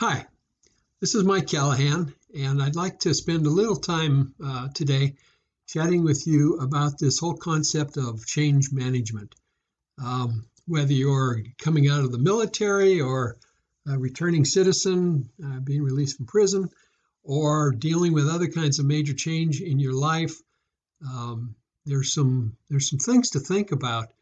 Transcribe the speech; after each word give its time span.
Hi, 0.00 0.24
this 1.00 1.16
is 1.16 1.24
Mike 1.24 1.48
Callahan, 1.48 2.14
and 2.32 2.62
I'd 2.62 2.76
like 2.76 3.00
to 3.00 3.12
spend 3.12 3.46
a 3.46 3.50
little 3.50 3.74
time 3.74 4.32
uh, 4.40 4.68
today 4.68 5.16
chatting 5.66 6.04
with 6.04 6.24
you 6.24 6.58
about 6.58 7.00
this 7.00 7.18
whole 7.18 7.34
concept 7.34 7.96
of 7.96 8.24
change 8.24 8.70
management. 8.70 9.34
Um, 10.00 10.46
whether 10.66 10.92
you're 10.92 11.42
coming 11.58 11.88
out 11.88 12.04
of 12.04 12.12
the 12.12 12.18
military 12.18 13.00
or 13.00 13.38
a 13.88 13.98
returning 13.98 14.44
citizen, 14.44 15.30
uh, 15.44 15.58
being 15.58 15.82
released 15.82 16.18
from 16.18 16.26
prison, 16.26 16.70
or 17.24 17.72
dealing 17.72 18.12
with 18.12 18.28
other 18.28 18.46
kinds 18.46 18.78
of 18.78 18.86
major 18.86 19.14
change 19.14 19.60
in 19.60 19.80
your 19.80 19.94
life, 19.94 20.40
um, 21.04 21.56
there's 21.86 22.12
some 22.14 22.56
there's 22.70 22.88
some 22.88 23.00
things 23.00 23.30
to 23.30 23.40
think 23.40 23.72
about, 23.72 24.12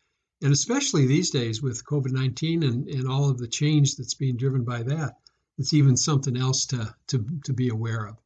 and 0.41 0.55
especially 0.55 1.05
these 1.05 1.29
days 1.33 1.61
with 1.61 1.85
COVID-19 1.85 2.67
and, 2.67 2.89
and 2.89 3.07
all 3.07 3.29
of 3.29 3.37
the 3.37 3.47
change 3.47 3.97
that's 3.97 4.15
being 4.15 4.39
driven 4.39 4.65
by 4.65 4.83
that 4.83 5.19
it's 5.59 5.73
even 5.73 5.97
something 5.97 6.37
else 6.37 6.67
to, 6.67 6.95
to, 7.09 7.25
to 7.45 7.53
be 7.53 7.69
aware 7.69 8.07
of. 8.07 8.17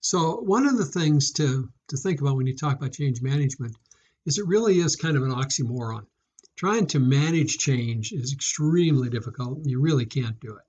So 0.00 0.36
one 0.40 0.66
of 0.66 0.78
the 0.78 0.84
things 0.84 1.32
to, 1.32 1.68
to 1.88 1.96
think 1.96 2.20
about 2.20 2.36
when 2.36 2.46
you 2.46 2.54
talk 2.54 2.76
about 2.76 2.92
change 2.92 3.22
management 3.22 3.76
is 4.24 4.38
it 4.38 4.46
really 4.46 4.78
is 4.78 4.96
kind 4.96 5.16
of 5.16 5.22
an 5.22 5.32
oxymoron. 5.32 6.06
Trying 6.56 6.86
to 6.88 7.00
manage 7.00 7.58
change 7.58 8.12
is 8.12 8.32
extremely 8.32 9.10
difficult 9.10 9.66
you 9.66 9.80
really 9.80 10.06
can't 10.06 10.38
do 10.40 10.56
it. 10.56 10.62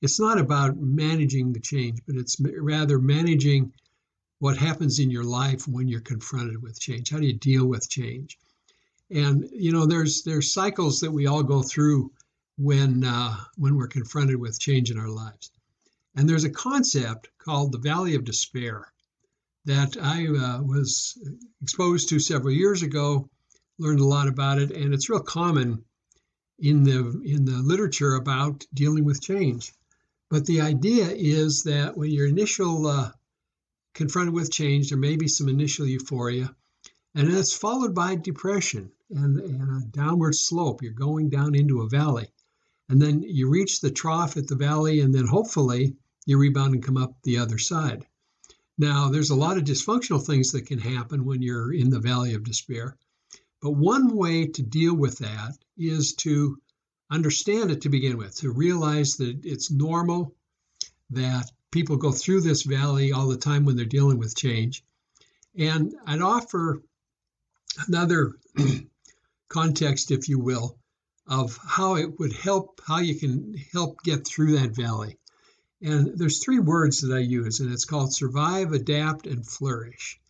It's 0.00 0.18
not 0.18 0.38
about 0.38 0.76
managing 0.76 1.52
the 1.52 1.60
change, 1.60 2.00
but 2.06 2.16
it's 2.16 2.36
rather 2.40 2.98
managing 2.98 3.72
what 4.40 4.56
happens 4.56 4.98
in 4.98 5.10
your 5.10 5.24
life 5.24 5.68
when 5.68 5.86
you're 5.86 6.00
confronted 6.00 6.60
with 6.60 6.80
change. 6.80 7.10
How 7.10 7.18
do 7.18 7.26
you 7.26 7.34
deal 7.34 7.66
with 7.66 7.88
change? 7.88 8.38
And 9.10 9.48
you 9.52 9.70
know, 9.70 9.86
there's 9.86 10.22
there's 10.22 10.52
cycles 10.52 11.00
that 11.00 11.12
we 11.12 11.26
all 11.26 11.42
go 11.42 11.62
through 11.62 12.10
when 12.58 13.02
uh, 13.04 13.36
when 13.56 13.76
we're 13.76 13.88
confronted 13.88 14.36
with 14.36 14.60
change 14.60 14.90
in 14.90 14.98
our 14.98 15.08
lives. 15.08 15.50
And 16.14 16.28
there's 16.28 16.44
a 16.44 16.50
concept 16.50 17.28
called 17.38 17.72
the 17.72 17.78
Valley 17.78 18.14
of 18.14 18.24
Despair 18.24 18.92
that 19.64 19.96
I 19.96 20.26
uh, 20.26 20.62
was 20.62 21.16
exposed 21.62 22.10
to 22.10 22.18
several 22.18 22.52
years 22.52 22.82
ago. 22.82 23.30
Learned 23.78 24.00
a 24.00 24.04
lot 24.04 24.28
about 24.28 24.58
it, 24.58 24.70
and 24.70 24.92
it's 24.92 25.08
real 25.08 25.20
common 25.20 25.84
in 26.58 26.84
the 26.84 27.20
in 27.24 27.46
the 27.46 27.62
literature 27.62 28.14
about 28.14 28.66
dealing 28.74 29.04
with 29.04 29.22
change. 29.22 29.72
But 30.28 30.44
the 30.46 30.60
idea 30.60 31.08
is 31.08 31.62
that 31.64 31.96
when 31.96 32.10
you're 32.10 32.26
initial 32.26 32.86
uh, 32.86 33.12
confronted 33.94 34.34
with 34.34 34.52
change, 34.52 34.90
there 34.90 34.98
may 34.98 35.16
be 35.16 35.28
some 35.28 35.48
initial 35.48 35.86
euphoria, 35.86 36.54
and 37.14 37.32
it's 37.32 37.54
followed 37.54 37.94
by 37.94 38.16
depression 38.16 38.92
and, 39.10 39.40
and 39.40 39.82
a 39.82 39.86
downward 39.86 40.34
slope. 40.34 40.82
You're 40.82 40.92
going 40.92 41.30
down 41.30 41.54
into 41.54 41.80
a 41.80 41.88
valley 41.88 42.28
and 42.92 43.00
then 43.00 43.22
you 43.22 43.48
reach 43.48 43.80
the 43.80 43.90
trough 43.90 44.36
at 44.36 44.46
the 44.48 44.54
valley, 44.54 45.00
and 45.00 45.14
then 45.14 45.26
hopefully 45.26 45.96
you 46.26 46.36
rebound 46.36 46.74
and 46.74 46.84
come 46.84 46.98
up 46.98 47.16
the 47.22 47.38
other 47.38 47.56
side. 47.56 48.06
Now, 48.76 49.08
there's 49.08 49.30
a 49.30 49.34
lot 49.34 49.56
of 49.56 49.64
dysfunctional 49.64 50.22
things 50.22 50.52
that 50.52 50.66
can 50.66 50.78
happen 50.78 51.24
when 51.24 51.40
you're 51.40 51.72
in 51.72 51.88
the 51.88 52.00
valley 52.00 52.34
of 52.34 52.44
despair. 52.44 52.98
But 53.62 53.70
one 53.70 54.14
way 54.14 54.44
to 54.44 54.62
deal 54.62 54.94
with 54.94 55.16
that 55.20 55.56
is 55.78 56.12
to 56.16 56.58
understand 57.10 57.70
it 57.70 57.80
to 57.80 57.88
begin 57.88 58.18
with, 58.18 58.36
to 58.36 58.52
realize 58.52 59.16
that 59.16 59.40
it's 59.42 59.70
normal, 59.70 60.34
that 61.08 61.50
people 61.70 61.96
go 61.96 62.12
through 62.12 62.42
this 62.42 62.64
valley 62.64 63.12
all 63.12 63.28
the 63.28 63.38
time 63.38 63.64
when 63.64 63.74
they're 63.74 63.86
dealing 63.86 64.18
with 64.18 64.36
change. 64.36 64.84
And 65.56 65.94
I'd 66.06 66.20
offer 66.20 66.82
another 67.88 68.34
context, 69.48 70.10
if 70.10 70.28
you 70.28 70.38
will, 70.38 70.76
of 71.26 71.58
how 71.64 71.96
it 71.96 72.18
would 72.18 72.32
help, 72.32 72.80
how 72.86 72.98
you 72.98 73.14
can 73.14 73.54
help 73.72 74.02
get 74.02 74.26
through 74.26 74.58
that 74.58 74.74
valley. 74.74 75.18
And 75.80 76.16
there's 76.16 76.42
three 76.42 76.58
words 76.58 77.00
that 77.00 77.14
I 77.14 77.20
use, 77.20 77.60
and 77.60 77.72
it's 77.72 77.84
called 77.84 78.14
survive, 78.14 78.72
adapt, 78.72 79.26
and 79.26 79.46
flourish. 79.46 80.20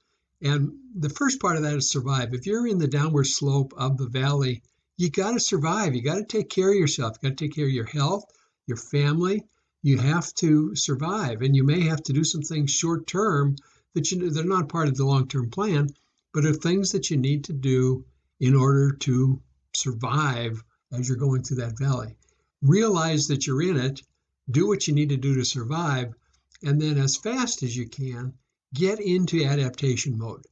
And 0.41 0.73
the 0.95 1.11
first 1.11 1.41
part 1.41 1.57
of 1.57 1.63
that 1.63 1.77
is 1.77 1.91
survive. 1.91 2.35
If 2.35 2.47
you're 2.47 2.67
in 2.67 2.79
the 2.79 2.89
downward 2.89 3.27
slope 3.27 3.75
of 3.77 3.97
the 3.97 4.09
valley, 4.09 4.63
you 4.97 5.11
got 5.11 5.33
to 5.33 5.41
survive. 5.41 5.95
You 5.95 6.03
got 6.03 6.17
to 6.17 6.25
take 6.25 6.49
care 6.49 6.71
of 6.71 6.77
yourself. 6.77 7.17
You 7.21 7.29
got 7.29 7.39
to 7.39 7.45
take 7.45 7.55
care 7.55 7.67
of 7.67 7.73
your 7.73 7.87
health, 7.87 8.25
your 8.67 8.77
family. 8.77 9.45
You 9.83 9.99
have 9.99 10.33
to 10.37 10.77
survive, 10.77 11.43
and 11.43 11.57
you 11.57 11.65
may 11.65 11.83
have 11.83 12.03
to 12.05 12.13
do 12.13 12.25
some 12.25 12.43
things 12.43 12.71
short 12.71 13.07
term 13.07 13.57
that 13.95 14.11
you 14.11 14.31
they're 14.31 14.45
not 14.45 14.69
part 14.69 14.89
of 14.89 14.97
the 14.97 15.05
long 15.05 15.29
term 15.29 15.51
plan, 15.51 15.89
but 16.33 16.45
are 16.45 16.55
things 16.55 16.93
that 16.93 17.11
you 17.11 17.17
need 17.17 17.45
to 17.45 17.53
do 17.53 18.05
in 18.41 18.55
order 18.55 18.93
to 19.01 19.41
survive 19.75 20.63
as 20.93 21.09
you're 21.09 21.17
going 21.17 21.43
through 21.43 21.59
that 21.59 21.79
valley. 21.79 22.17
Realize 22.61 23.27
that 23.29 23.47
you're 23.47 23.63
in 23.63 23.77
it, 23.77 24.03
do 24.51 24.67
what 24.69 24.87
you 24.87 24.95
need 24.95 25.09
to 25.09 25.17
do 25.17 25.35
to 25.37 25.45
survive, 25.45 26.15
and 26.63 26.81
then 26.81 26.99
as 26.99 27.17
fast 27.17 27.63
as 27.63 27.77
you 27.77 27.89
can, 27.89 28.35
get 28.75 29.01
into 29.01 29.45
adaptation 29.45 30.17
mode. 30.17 30.45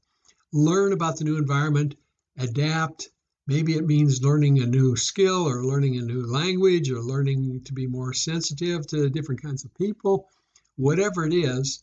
Learn 0.53 0.93
about 0.93 1.19
the 1.19 1.25
new 1.25 1.37
environment, 1.37 1.95
adapt. 2.37 3.11
Maybe 3.47 3.75
it 3.75 3.87
means 3.87 4.23
learning 4.23 4.61
a 4.61 4.67
new 4.67 4.97
skill 4.97 5.49
or 5.49 5.65
learning 5.65 5.97
a 5.97 6.03
new 6.03 6.27
language 6.27 6.91
or 6.91 7.01
learning 7.01 7.63
to 7.65 7.73
be 7.73 7.87
more 7.87 8.13
sensitive 8.13 8.87
to 8.89 9.11
different 9.11 9.43
kinds 9.43 9.65
of 9.65 9.75
people. 9.75 10.29
Whatever 10.77 11.25
it 11.27 11.35
is, 11.35 11.83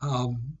um, 0.00 0.58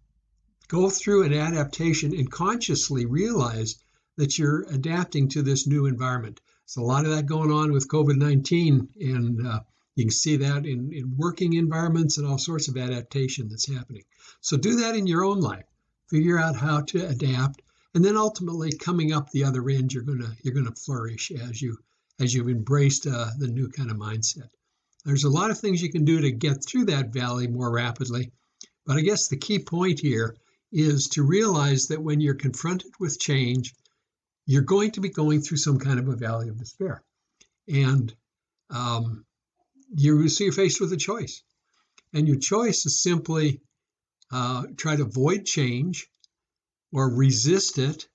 go 0.68 0.90
through 0.90 1.24
an 1.24 1.32
adaptation 1.32 2.14
and 2.14 2.30
consciously 2.30 3.06
realize 3.06 3.76
that 4.16 4.38
you're 4.38 4.62
adapting 4.70 5.28
to 5.28 5.42
this 5.42 5.66
new 5.66 5.86
environment. 5.86 6.40
So 6.68 6.82
a 6.82 6.84
lot 6.84 7.06
of 7.06 7.12
that 7.12 7.24
going 7.24 7.50
on 7.50 7.72
with 7.72 7.88
COVID 7.88 8.16
19, 8.16 8.88
and 9.00 9.46
uh, 9.46 9.60
you 9.94 10.04
can 10.04 10.10
see 10.10 10.36
that 10.36 10.66
in, 10.66 10.92
in 10.92 11.16
working 11.16 11.54
environments 11.54 12.18
and 12.18 12.26
all 12.26 12.36
sorts 12.36 12.68
of 12.68 12.76
adaptation 12.76 13.48
that's 13.48 13.72
happening. 13.72 14.04
So 14.42 14.58
do 14.58 14.76
that 14.76 14.94
in 14.94 15.06
your 15.06 15.24
own 15.24 15.40
life. 15.40 15.64
Figure 16.10 16.38
out 16.38 16.56
how 16.56 16.82
to 16.82 17.08
adapt, 17.08 17.62
and 17.94 18.04
then 18.04 18.18
ultimately 18.18 18.70
coming 18.70 19.14
up 19.14 19.30
the 19.30 19.44
other 19.44 19.66
end, 19.70 19.94
you're 19.94 20.02
gonna 20.02 20.36
you're 20.42 20.52
gonna 20.52 20.74
flourish 20.74 21.30
as 21.30 21.62
you 21.62 21.78
as 22.20 22.34
you've 22.34 22.50
embraced 22.50 23.06
uh, 23.06 23.30
the 23.38 23.48
new 23.48 23.70
kind 23.70 23.90
of 23.90 23.96
mindset. 23.96 24.50
There's 25.06 25.24
a 25.24 25.30
lot 25.30 25.50
of 25.50 25.58
things 25.58 25.80
you 25.80 25.90
can 25.90 26.04
do 26.04 26.20
to 26.20 26.30
get 26.30 26.62
through 26.62 26.84
that 26.86 27.14
valley 27.14 27.46
more 27.46 27.72
rapidly, 27.72 28.30
but 28.84 28.98
I 28.98 29.00
guess 29.00 29.28
the 29.28 29.38
key 29.38 29.60
point 29.60 30.00
here 30.00 30.36
is 30.70 31.08
to 31.08 31.22
realize 31.22 31.88
that 31.88 32.02
when 32.02 32.20
you're 32.20 32.34
confronted 32.34 32.92
with 33.00 33.18
change, 33.18 33.74
you're 34.48 34.62
going 34.62 34.90
to 34.92 35.02
be 35.02 35.10
going 35.10 35.42
through 35.42 35.58
some 35.58 35.78
kind 35.78 35.98
of 35.98 36.08
a 36.08 36.16
valley 36.16 36.48
of 36.48 36.58
despair. 36.58 37.04
And 37.68 38.12
um, 38.70 39.26
you 39.94 40.26
so 40.30 40.44
you're 40.44 40.54
faced 40.54 40.80
with 40.80 40.90
a 40.94 40.96
choice. 40.96 41.42
And 42.14 42.26
your 42.26 42.38
choice 42.38 42.86
is 42.86 43.02
simply 43.02 43.60
uh, 44.32 44.64
try 44.78 44.96
to 44.96 45.02
avoid 45.02 45.44
change 45.44 46.08
or 46.94 47.14
resist 47.14 47.76
it, 47.76 48.08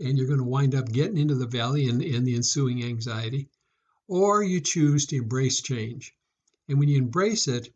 and 0.00 0.16
you're 0.16 0.26
going 0.26 0.38
to 0.38 0.44
wind 0.44 0.74
up 0.74 0.90
getting 0.90 1.18
into 1.18 1.34
the 1.34 1.46
valley 1.46 1.90
and, 1.90 2.00
and 2.00 2.26
the 2.26 2.36
ensuing 2.36 2.82
anxiety, 2.82 3.50
or 4.08 4.42
you 4.42 4.62
choose 4.62 5.04
to 5.06 5.16
embrace 5.16 5.60
change. 5.60 6.14
And 6.70 6.78
when 6.78 6.88
you 6.88 6.96
embrace 6.96 7.48
it, 7.48 7.68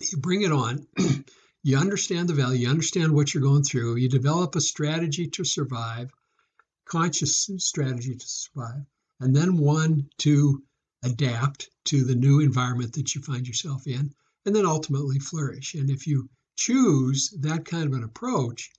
you 0.00 0.16
bring 0.16 0.40
it 0.40 0.52
on. 0.52 0.86
you 1.62 1.76
understand 1.76 2.30
the 2.30 2.34
valley, 2.34 2.60
you 2.60 2.70
understand 2.70 3.12
what 3.12 3.34
you're 3.34 3.42
going 3.42 3.62
through, 3.62 3.96
you 3.96 4.08
develop 4.08 4.56
a 4.56 4.60
strategy 4.62 5.26
to 5.28 5.44
survive, 5.44 6.10
conscious 6.84 7.50
strategy 7.58 8.14
to 8.14 8.26
survive, 8.26 8.84
and 9.20 9.34
then 9.34 9.56
one 9.56 10.08
to 10.18 10.62
adapt 11.02 11.70
to 11.84 12.04
the 12.04 12.14
new 12.14 12.40
environment 12.40 12.92
that 12.94 13.14
you 13.14 13.20
find 13.20 13.46
yourself 13.46 13.86
in, 13.86 14.14
and 14.46 14.54
then 14.54 14.66
ultimately 14.66 15.18
flourish. 15.18 15.74
And 15.74 15.90
if 15.90 16.06
you 16.06 16.28
choose 16.56 17.30
that 17.40 17.64
kind 17.64 17.86
of 17.86 17.92
an 17.92 18.04
approach, 18.04 18.70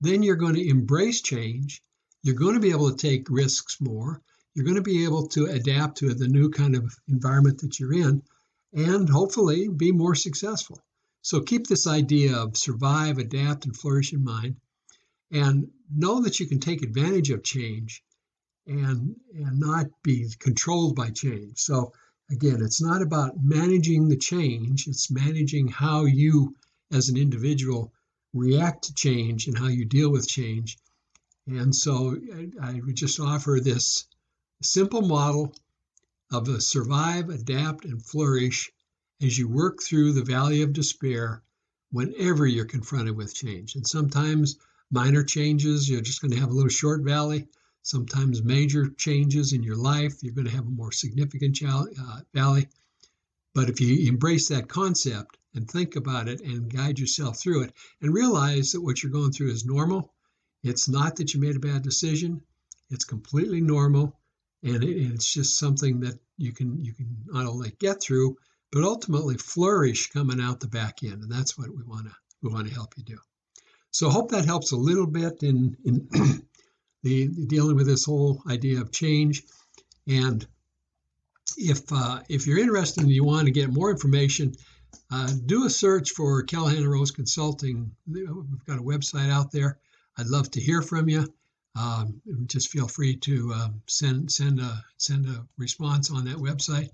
then 0.00 0.22
you're 0.22 0.36
going 0.36 0.54
to 0.54 0.68
embrace 0.68 1.20
change. 1.20 1.82
You're 2.22 2.34
going 2.34 2.54
to 2.54 2.60
be 2.60 2.70
able 2.70 2.90
to 2.90 2.96
take 2.96 3.30
risks 3.30 3.80
more. 3.80 4.20
You're 4.54 4.64
going 4.64 4.76
to 4.76 4.82
be 4.82 5.04
able 5.04 5.28
to 5.28 5.46
adapt 5.46 5.98
to 5.98 6.12
the 6.12 6.28
new 6.28 6.50
kind 6.50 6.74
of 6.74 6.94
environment 7.08 7.60
that 7.60 7.78
you're 7.78 7.94
in 7.94 8.22
and 8.72 9.08
hopefully 9.08 9.68
be 9.68 9.92
more 9.92 10.14
successful. 10.14 10.80
So 11.22 11.40
keep 11.40 11.66
this 11.66 11.86
idea 11.86 12.36
of 12.36 12.56
survive, 12.56 13.18
adapt, 13.18 13.66
and 13.66 13.76
flourish 13.76 14.12
in 14.12 14.24
mind 14.24 14.56
and 15.30 15.70
know 15.94 16.20
that 16.22 16.40
you 16.40 16.46
can 16.46 16.60
take 16.60 16.82
advantage 16.82 17.30
of 17.30 17.42
change 17.42 18.02
and 18.66 19.16
and 19.34 19.58
not 19.58 19.86
be 20.02 20.28
controlled 20.38 20.94
by 20.96 21.10
change. 21.10 21.58
So 21.58 21.92
again 22.30 22.62
it's 22.62 22.80
not 22.80 23.02
about 23.02 23.42
managing 23.42 24.08
the 24.08 24.16
change 24.16 24.86
it's 24.86 25.10
managing 25.10 25.68
how 25.68 26.04
you 26.04 26.54
as 26.92 27.08
an 27.08 27.16
individual 27.16 27.92
react 28.32 28.84
to 28.84 28.94
change 28.94 29.46
and 29.46 29.58
how 29.58 29.66
you 29.66 29.84
deal 29.84 30.10
with 30.10 30.28
change. 30.28 30.78
And 31.46 31.74
so 31.74 32.16
i 32.60 32.80
would 32.84 32.96
just 32.96 33.18
offer 33.20 33.58
this 33.60 34.06
simple 34.62 35.02
model 35.02 35.54
of 36.30 36.48
a 36.48 36.60
survive 36.60 37.28
adapt 37.28 37.84
and 37.84 38.04
flourish 38.04 38.70
as 39.20 39.36
you 39.36 39.48
work 39.48 39.82
through 39.82 40.12
the 40.12 40.24
valley 40.24 40.62
of 40.62 40.72
despair 40.72 41.42
whenever 41.90 42.46
you're 42.46 42.64
confronted 42.64 43.16
with 43.16 43.34
change. 43.34 43.74
And 43.74 43.86
sometimes 43.86 44.56
minor 44.90 45.22
changes, 45.22 45.88
you're 45.88 46.00
just 46.00 46.20
going 46.20 46.32
to 46.32 46.40
have 46.40 46.50
a 46.50 46.54
little 46.54 46.68
short 46.68 47.02
valley. 47.02 47.48
Sometimes 47.82 48.42
major 48.42 48.90
changes 48.90 49.52
in 49.52 49.62
your 49.62 49.76
life, 49.76 50.22
you're 50.22 50.34
going 50.34 50.46
to 50.46 50.54
have 50.54 50.66
a 50.66 50.70
more 50.70 50.92
significant 50.92 51.58
uh, 51.66 52.20
valley. 52.34 52.68
But 53.54 53.68
if 53.70 53.80
you 53.80 54.08
embrace 54.08 54.48
that 54.48 54.68
concept 54.68 55.38
and 55.54 55.68
think 55.68 55.96
about 55.96 56.28
it 56.28 56.40
and 56.40 56.72
guide 56.72 56.98
yourself 56.98 57.40
through 57.40 57.62
it 57.64 57.72
and 58.00 58.12
realize 58.12 58.72
that 58.72 58.82
what 58.82 59.02
you're 59.02 59.12
going 59.12 59.32
through 59.32 59.50
is 59.50 59.64
normal, 59.64 60.12
it's 60.62 60.88
not 60.88 61.16
that 61.16 61.32
you 61.34 61.40
made 61.40 61.56
a 61.56 61.60
bad 61.60 61.82
decision, 61.82 62.42
it's 62.90 63.04
completely 63.04 63.60
normal 63.60 64.20
and 64.62 64.84
it's 64.84 65.32
just 65.32 65.56
something 65.56 66.00
that 66.00 66.18
you 66.36 66.52
can 66.52 66.84
you 66.84 66.92
can 66.92 67.16
not 67.26 67.46
only 67.46 67.72
get 67.78 68.02
through 68.02 68.36
but 68.72 68.84
ultimately 68.84 69.36
flourish 69.36 70.10
coming 70.10 70.40
out 70.40 70.60
the 70.60 70.68
back 70.68 71.02
end 71.02 71.22
and 71.22 71.32
that's 71.32 71.56
what 71.56 71.74
we 71.74 71.82
want 71.84 72.06
to 72.06 72.14
we 72.42 72.52
want 72.52 72.68
to 72.68 72.74
help 72.74 72.92
you 72.96 73.04
do 73.04 73.18
so 73.90 74.08
I 74.08 74.12
hope 74.12 74.30
that 74.30 74.44
helps 74.44 74.72
a 74.72 74.76
little 74.76 75.06
bit 75.06 75.42
in 75.42 75.76
in 75.84 76.08
the, 77.02 77.28
dealing 77.46 77.76
with 77.76 77.86
this 77.86 78.04
whole 78.04 78.42
idea 78.48 78.80
of 78.80 78.92
change 78.92 79.42
and 80.06 80.46
if 81.56 81.80
uh, 81.92 82.20
if 82.28 82.46
you're 82.46 82.58
interested 82.58 83.02
and 83.02 83.12
you 83.12 83.24
want 83.24 83.46
to 83.46 83.52
get 83.52 83.72
more 83.72 83.90
information 83.90 84.54
uh, 85.12 85.28
do 85.46 85.66
a 85.66 85.70
search 85.70 86.10
for 86.10 86.42
Callahan 86.42 86.86
Rose 86.86 87.10
Consulting. 87.10 87.92
We've 88.06 88.64
got 88.66 88.78
a 88.78 88.82
website 88.82 89.30
out 89.30 89.50
there. 89.50 89.78
I'd 90.16 90.26
love 90.26 90.50
to 90.52 90.60
hear 90.60 90.82
from 90.82 91.08
you. 91.08 91.32
Um, 91.76 92.20
just 92.46 92.70
feel 92.70 92.88
free 92.88 93.16
to 93.16 93.52
uh, 93.54 93.68
send 93.86 94.30
send 94.30 94.60
a 94.60 94.84
send 94.98 95.26
a 95.26 95.46
response 95.56 96.10
on 96.10 96.24
that 96.24 96.36
website. 96.36 96.90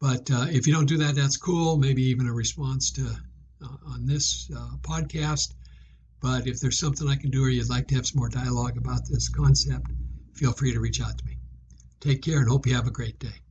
But 0.00 0.30
uh, 0.30 0.46
if 0.50 0.66
you 0.66 0.72
don't 0.72 0.86
do 0.86 0.98
that, 0.98 1.14
that's 1.14 1.36
cool. 1.36 1.78
Maybe 1.78 2.02
even 2.04 2.26
a 2.26 2.32
response 2.32 2.92
to 2.92 3.06
uh, 3.62 3.76
on 3.86 4.06
this 4.06 4.50
uh, 4.54 4.76
podcast. 4.80 5.54
But 6.20 6.46
if 6.46 6.58
there's 6.60 6.78
something 6.78 7.08
I 7.08 7.16
can 7.16 7.30
do 7.30 7.44
or 7.44 7.48
you'd 7.48 7.68
like 7.68 7.88
to 7.88 7.94
have 7.94 8.06
some 8.06 8.18
more 8.18 8.28
dialogue 8.28 8.76
about 8.76 9.06
this 9.08 9.28
concept, 9.28 9.86
feel 10.34 10.52
free 10.52 10.72
to 10.72 10.80
reach 10.80 11.00
out 11.00 11.16
to 11.16 11.24
me. 11.26 11.36
Take 12.00 12.22
care 12.22 12.40
and 12.40 12.48
hope 12.48 12.66
you 12.66 12.74
have 12.74 12.86
a 12.86 12.92
great 12.92 13.18
day. 13.18 13.42